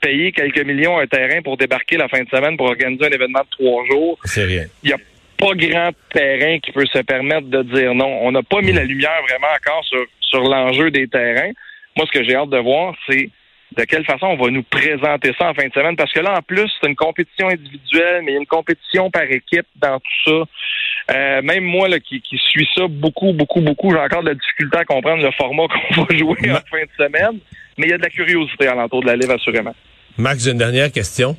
payer 0.00 0.32
quelques 0.32 0.64
millions 0.64 0.98
à 0.98 1.02
un 1.02 1.06
terrain 1.06 1.40
pour 1.42 1.56
débarquer 1.56 1.96
la 1.96 2.08
fin 2.08 2.22
de 2.22 2.28
semaine 2.28 2.56
pour 2.56 2.66
organiser 2.66 3.06
un 3.06 3.10
événement 3.10 3.40
de 3.40 3.64
trois 3.64 3.84
jours. 3.86 4.18
C'est 4.24 4.44
rien. 4.44 4.64
Il 4.82 4.88
n'y 4.88 4.92
a 4.92 4.98
pas 5.38 5.54
grand 5.54 5.90
terrain 6.12 6.58
qui 6.58 6.72
peut 6.72 6.86
se 6.86 6.98
permettre 6.98 7.46
de 7.46 7.62
dire 7.62 7.94
non. 7.94 8.18
On 8.22 8.32
n'a 8.32 8.42
pas 8.42 8.60
mis 8.60 8.72
la 8.72 8.84
lumière 8.84 9.22
vraiment 9.28 9.54
encore 9.54 9.84
sur, 9.84 10.04
sur 10.20 10.42
l'enjeu 10.42 10.90
des 10.90 11.06
terrains. 11.06 11.52
Moi, 11.96 12.06
ce 12.06 12.18
que 12.18 12.24
j'ai 12.24 12.34
hâte 12.34 12.50
de 12.50 12.58
voir, 12.58 12.94
c'est 13.08 13.30
de 13.76 13.84
quelle 13.84 14.04
façon 14.04 14.26
on 14.26 14.36
va 14.36 14.50
nous 14.50 14.62
présenter 14.62 15.32
ça 15.38 15.50
en 15.50 15.54
fin 15.54 15.66
de 15.66 15.72
semaine? 15.72 15.96
Parce 15.96 16.12
que 16.12 16.20
là, 16.20 16.34
en 16.38 16.42
plus, 16.42 16.70
c'est 16.80 16.88
une 16.88 16.96
compétition 16.96 17.48
individuelle, 17.48 18.22
mais 18.22 18.32
il 18.32 18.34
y 18.34 18.36
a 18.36 18.40
une 18.40 18.46
compétition 18.46 19.10
par 19.10 19.22
équipe 19.22 19.66
dans 19.76 19.98
tout 19.98 20.30
ça. 20.30 21.14
Euh, 21.14 21.42
même 21.42 21.64
moi 21.64 21.88
là, 21.88 21.98
qui, 21.98 22.20
qui 22.20 22.38
suis 22.38 22.68
ça 22.74 22.86
beaucoup, 22.88 23.32
beaucoup, 23.32 23.60
beaucoup, 23.60 23.90
j'ai 23.90 23.98
encore 23.98 24.22
de 24.22 24.28
la 24.28 24.34
difficulté 24.34 24.78
à 24.78 24.84
comprendre 24.84 25.22
le 25.22 25.30
format 25.32 25.64
qu'on 25.94 26.02
va 26.02 26.16
jouer 26.16 26.50
en 26.50 26.60
fin 26.70 26.82
de 26.82 26.90
semaine. 26.96 27.38
Mais 27.78 27.86
il 27.86 27.90
y 27.90 27.94
a 27.94 27.98
de 27.98 28.02
la 28.02 28.10
curiosité 28.10 28.66
à 28.68 28.74
l'entour 28.74 29.02
de 29.02 29.06
la 29.06 29.16
livre, 29.16 29.32
assurément. 29.32 29.74
Max, 30.18 30.44
j'ai 30.44 30.50
une 30.50 30.58
dernière 30.58 30.92
question. 30.92 31.36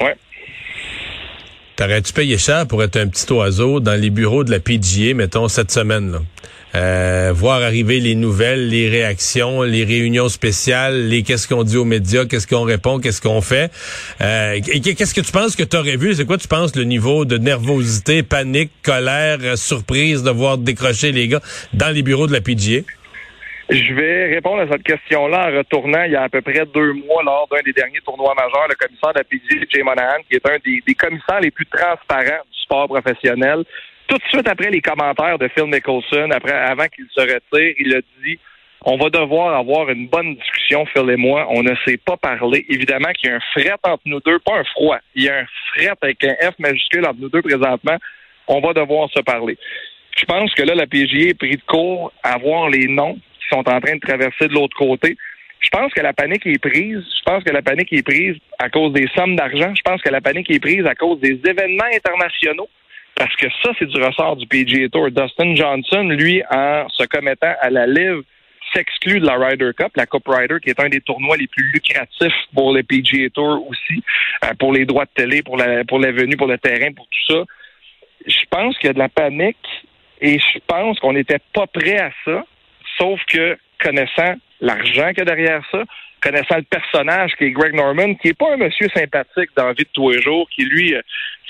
Ouais. 0.00 0.14
T'aurais-tu 1.76 2.12
payé 2.12 2.38
cher 2.38 2.66
pour 2.66 2.82
être 2.82 2.96
un 2.96 3.08
petit 3.08 3.30
oiseau 3.32 3.80
dans 3.80 4.00
les 4.00 4.10
bureaux 4.10 4.44
de 4.44 4.50
la 4.50 4.60
PGA, 4.60 5.14
mettons, 5.14 5.48
cette 5.48 5.70
semaine, 5.70 6.12
là? 6.12 6.18
Euh, 6.74 7.32
voir 7.34 7.62
arriver 7.62 7.98
les 7.98 8.14
nouvelles, 8.14 8.68
les 8.68 8.88
réactions, 8.88 9.62
les 9.62 9.84
réunions 9.84 10.28
spéciales, 10.28 11.08
les 11.08 11.22
qu'est-ce 11.22 11.48
qu'on 11.48 11.62
dit 11.62 11.78
aux 11.78 11.86
médias, 11.86 12.26
qu'est-ce 12.26 12.46
qu'on 12.46 12.64
répond, 12.64 12.98
qu'est-ce 12.98 13.22
qu'on 13.22 13.40
fait. 13.40 13.70
Euh, 14.20 14.60
qu'est-ce 14.60 15.14
que 15.14 15.22
tu 15.22 15.32
penses 15.32 15.56
que 15.56 15.62
tu 15.62 15.76
aurais 15.76 15.96
vu? 15.96 16.12
C'est 16.12 16.26
quoi 16.26 16.36
tu 16.36 16.46
penses 16.48 16.76
le 16.76 16.84
niveau 16.84 17.24
de 17.24 17.38
nervosité, 17.38 18.22
panique, 18.22 18.70
colère, 18.82 19.56
surprise 19.56 20.22
de 20.22 20.30
voir 20.30 20.58
décrocher 20.58 21.10
les 21.10 21.28
gars 21.28 21.40
dans 21.72 21.94
les 21.94 22.02
bureaux 22.02 22.26
de 22.26 22.32
la 22.32 22.42
PGA? 22.42 22.82
Je 23.70 23.94
vais 23.94 24.34
répondre 24.34 24.62
à 24.62 24.68
cette 24.68 24.82
question-là 24.82 25.50
en 25.50 25.58
retournant 25.58 26.02
il 26.04 26.12
y 26.12 26.16
a 26.16 26.22
à 26.22 26.28
peu 26.28 26.40
près 26.40 26.64
deux 26.72 26.92
mois 26.92 27.22
lors 27.22 27.48
d'un 27.50 27.60
des 27.64 27.74
derniers 27.74 28.00
tournois 28.02 28.34
majeurs, 28.34 28.66
le 28.68 28.74
commissaire 28.74 29.12
de 29.12 29.18
la 29.18 29.24
PGA, 29.24 29.66
Jay 29.70 29.82
Monahan, 29.82 30.22
qui 30.28 30.36
est 30.36 30.46
un 30.46 30.56
des, 30.64 30.82
des 30.86 30.94
commissaires 30.94 31.40
les 31.40 31.50
plus 31.50 31.66
transparents 31.66 32.44
du 32.50 32.58
sport 32.62 32.88
professionnel, 32.88 33.64
tout 34.08 34.16
de 34.16 34.24
suite 34.32 34.48
après 34.48 34.70
les 34.70 34.80
commentaires 34.80 35.38
de 35.38 35.48
Phil 35.48 35.66
Mickelson, 35.66 36.30
après, 36.30 36.52
avant 36.52 36.86
qu'il 36.86 37.06
se 37.14 37.20
retire, 37.20 37.74
il 37.78 37.94
a 37.94 38.00
dit 38.24 38.38
on 38.84 38.96
va 38.96 39.10
devoir 39.10 39.56
avoir 39.56 39.90
une 39.90 40.06
bonne 40.06 40.36
discussion, 40.36 40.86
Phil 40.86 41.10
et 41.10 41.16
moi. 41.16 41.46
On 41.50 41.62
ne 41.62 41.74
sait 41.84 41.96
pas 41.96 42.16
parler. 42.16 42.64
Évidemment 42.68 43.10
qu'il 43.12 43.28
y 43.28 43.32
a 43.32 43.36
un 43.36 43.40
fret 43.52 43.72
entre 43.82 44.02
nous 44.06 44.20
deux, 44.20 44.38
pas 44.38 44.58
un 44.58 44.64
froid. 44.64 44.98
Il 45.14 45.24
y 45.24 45.28
a 45.28 45.40
un 45.40 45.46
fret 45.72 45.90
avec 46.00 46.24
un 46.24 46.34
F 46.40 46.58
majuscule 46.58 47.04
entre 47.04 47.20
nous 47.20 47.28
deux 47.28 47.42
présentement. 47.42 47.96
On 48.46 48.60
va 48.60 48.72
devoir 48.72 49.10
se 49.10 49.20
parler. 49.20 49.58
Je 50.16 50.24
pense 50.24 50.54
que 50.54 50.62
là, 50.62 50.74
la 50.74 50.86
PGA 50.86 51.30
est 51.30 51.38
pris 51.38 51.56
de 51.56 51.62
court 51.66 52.12
à 52.22 52.38
voir 52.38 52.70
les 52.70 52.86
noms 52.86 53.14
qui 53.14 53.48
sont 53.50 53.68
en 53.68 53.80
train 53.80 53.96
de 53.96 54.00
traverser 54.00 54.46
de 54.46 54.54
l'autre 54.54 54.76
côté. 54.76 55.16
Je 55.60 55.68
pense 55.70 55.92
que 55.92 56.00
la 56.00 56.12
panique 56.12 56.46
est 56.46 56.62
prise. 56.62 57.02
Je 57.18 57.22
pense 57.24 57.42
que 57.42 57.52
la 57.52 57.62
panique 57.62 57.92
est 57.92 58.04
prise 58.04 58.36
à 58.60 58.70
cause 58.70 58.92
des 58.92 59.08
sommes 59.08 59.34
d'argent. 59.34 59.74
Je 59.74 59.82
pense 59.82 60.00
que 60.00 60.10
la 60.10 60.20
panique 60.20 60.50
est 60.50 60.60
prise 60.60 60.86
à 60.86 60.94
cause 60.94 61.18
des 61.20 61.40
événements 61.44 61.90
internationaux 61.92 62.68
parce 63.16 63.34
que 63.36 63.46
ça, 63.62 63.72
c'est 63.78 63.86
du 63.86 64.00
ressort 64.00 64.36
du 64.36 64.46
PGA 64.46 64.88
Tour. 64.88 65.10
Dustin 65.10 65.54
Johnson, 65.54 66.04
lui, 66.08 66.42
en 66.50 66.88
se 66.88 67.04
commettant 67.06 67.54
à 67.60 67.70
la 67.70 67.86
live, 67.86 68.22
s'exclut 68.72 69.20
de 69.20 69.26
la 69.26 69.36
Ryder 69.36 69.70
Cup, 69.76 69.92
la 69.96 70.06
Cup 70.06 70.22
Ryder, 70.26 70.56
qui 70.62 70.70
est 70.70 70.80
un 70.80 70.88
des 70.88 71.00
tournois 71.00 71.36
les 71.36 71.46
plus 71.46 71.64
lucratifs 71.72 72.34
pour 72.54 72.72
le 72.72 72.82
PGA 72.82 73.30
Tour 73.30 73.66
aussi, 73.68 74.02
euh, 74.44 74.54
pour 74.58 74.72
les 74.72 74.84
droits 74.84 75.04
de 75.04 75.10
télé, 75.14 75.42
pour 75.42 75.56
la, 75.56 75.84
pour 75.84 75.98
la 75.98 76.12
venue, 76.12 76.36
pour 76.36 76.46
le 76.46 76.58
terrain, 76.58 76.92
pour 76.92 77.06
tout 77.06 77.34
ça. 77.34 77.44
Je 78.26 78.44
pense 78.50 78.76
qu'il 78.78 78.88
y 78.88 78.90
a 78.90 78.94
de 78.94 78.98
la 78.98 79.08
panique 79.08 79.56
et 80.20 80.38
je 80.38 80.58
pense 80.66 80.98
qu'on 81.00 81.12
n'était 81.12 81.40
pas 81.52 81.66
prêt 81.66 81.98
à 81.98 82.10
ça, 82.24 82.44
sauf 82.98 83.20
que 83.26 83.56
connaissant 83.80 84.34
l'argent 84.60 85.08
qu'il 85.08 85.18
y 85.18 85.22
a 85.22 85.24
derrière 85.24 85.62
ça, 85.70 85.82
connaissant 86.20 86.56
le 86.56 86.62
personnage 86.62 87.32
qui 87.36 87.44
est 87.44 87.50
Greg 87.50 87.74
Norman, 87.74 88.14
qui 88.14 88.28
est 88.28 88.38
pas 88.38 88.52
un 88.52 88.56
monsieur 88.56 88.88
sympathique 88.94 89.50
dans 89.56 89.66
la 89.66 89.72
vie 89.72 89.84
de 89.84 89.90
tous 89.92 90.10
les 90.10 90.22
jours, 90.22 90.48
qui 90.54 90.64
lui 90.64 90.94
euh, 90.94 91.00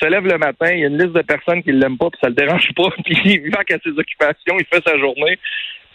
se 0.00 0.06
lève 0.06 0.26
le 0.26 0.38
matin, 0.38 0.70
il 0.72 0.80
y 0.80 0.84
a 0.84 0.88
une 0.88 0.98
liste 0.98 1.14
de 1.14 1.22
personnes 1.22 1.62
qui 1.62 1.72
l'aiment 1.72 1.98
pas, 1.98 2.10
puis 2.10 2.20
ça 2.22 2.28
le 2.28 2.34
dérange 2.34 2.68
pas, 2.75 2.90
puis 3.04 3.18
il 3.25 3.50
va 3.50 3.60
à 3.60 3.78
ses 3.82 3.98
occupations, 3.98 4.58
il 4.58 4.66
fait 4.66 4.82
sa 4.87 4.98
journée. 4.98 5.38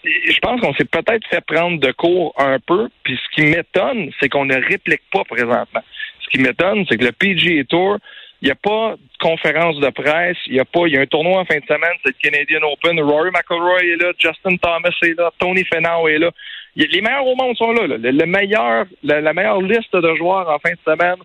je 0.04 0.40
pense 0.40 0.62
qu'on 0.62 0.74
s'est 0.74 0.86
peut-être 0.86 1.28
fait 1.30 1.42
prendre 1.46 1.80
de 1.80 1.92
cours 1.92 2.34
un 2.38 2.60
peu, 2.60 2.90
puis 3.04 3.18
ce 3.18 3.36
qui 3.36 3.48
m'étonne, 3.48 4.12
c'est 4.20 4.30
qu'on 4.30 4.46
ne 4.46 4.56
réplique 4.56 5.04
pas 5.12 5.24
présentement. 5.24 5.84
Ce 6.22 6.30
qui 6.30 6.40
m'étonne, 6.40 6.86
c'est 6.90 6.98
que 6.98 7.06
le 7.06 7.12
PGA 7.12 7.64
Tour, 7.66 7.98
il 8.44 8.48
n'y 8.48 8.52
a 8.52 8.56
pas 8.56 8.96
de 8.98 9.18
conférence 9.22 9.80
de 9.80 9.90
presse, 9.90 10.38
il 10.48 10.56
y 10.56 10.60
a 10.60 10.66
pas, 10.66 10.82
il 10.88 10.94
y 10.94 10.98
a 10.98 11.02
un 11.02 11.06
tournoi 11.06 11.40
en 11.40 11.46
fin 11.46 11.60
de 11.60 11.66
semaine, 11.66 11.96
c'est 12.04 12.12
le 12.12 12.30
Canadian 12.30 12.68
Open, 12.70 13.00
Rory 13.00 13.30
McIlroy 13.32 13.84
est 13.86 14.04
là, 14.04 14.12
Justin 14.20 14.58
Thomas 14.58 14.94
est 15.02 15.18
là, 15.18 15.32
Tony 15.40 15.64
Finau 15.64 16.10
est 16.10 16.18
là. 16.18 16.30
Les 16.76 17.02
meilleurs 17.02 17.28
au 17.28 17.36
monde 17.36 17.56
sont 17.56 17.72
là. 17.72 17.86
Le, 17.88 18.26
meilleur, 18.26 18.86
la, 19.04 19.34
meilleure 19.34 19.62
liste 19.62 19.96
de 19.96 20.16
joueurs 20.16 20.50
en 20.50 20.58
fin 20.60 20.72
de 20.74 20.80
semaine, 20.86 21.18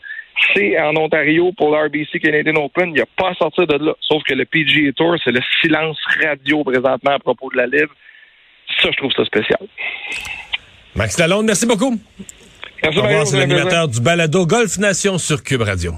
c'est 0.55 0.79
en 0.79 0.95
Ontario 0.97 1.53
pour 1.57 1.75
l'RBC 1.75 2.21
Canadian 2.21 2.57
Open. 2.65 2.89
Il 2.89 2.95
n'y 2.95 3.01
a 3.01 3.07
pas 3.17 3.31
à 3.31 3.35
sortir 3.35 3.67
de 3.67 3.87
là. 3.87 3.95
Sauf 4.01 4.23
que 4.25 4.35
le 4.35 4.45
PGA 4.45 4.93
Tour, 4.93 5.17
c'est 5.25 5.33
le 5.33 5.41
silence 5.63 5.99
radio 6.23 6.63
présentement 6.65 7.13
à 7.13 7.19
propos 7.19 7.51
de 7.51 7.57
la 7.57 7.67
livre. 7.67 7.95
Ça, 8.83 8.91
je 8.93 8.97
trouve 8.99 9.13
ça 9.13 9.25
spécial. 9.25 9.61
Max 10.95 11.19
Lalonde, 11.19 11.47
merci 11.47 11.67
beaucoup. 11.67 11.99
Merci, 12.83 12.99
Au 12.99 13.03
revoir, 13.03 13.27
c'est 13.27 13.39
l'animateur 13.39 13.89
du 13.89 14.01
balado 14.01 14.47
Golf 14.47 14.79
Nation 14.79 15.19
sur 15.19 15.43
Cube 15.43 15.63
Radio. 15.63 15.95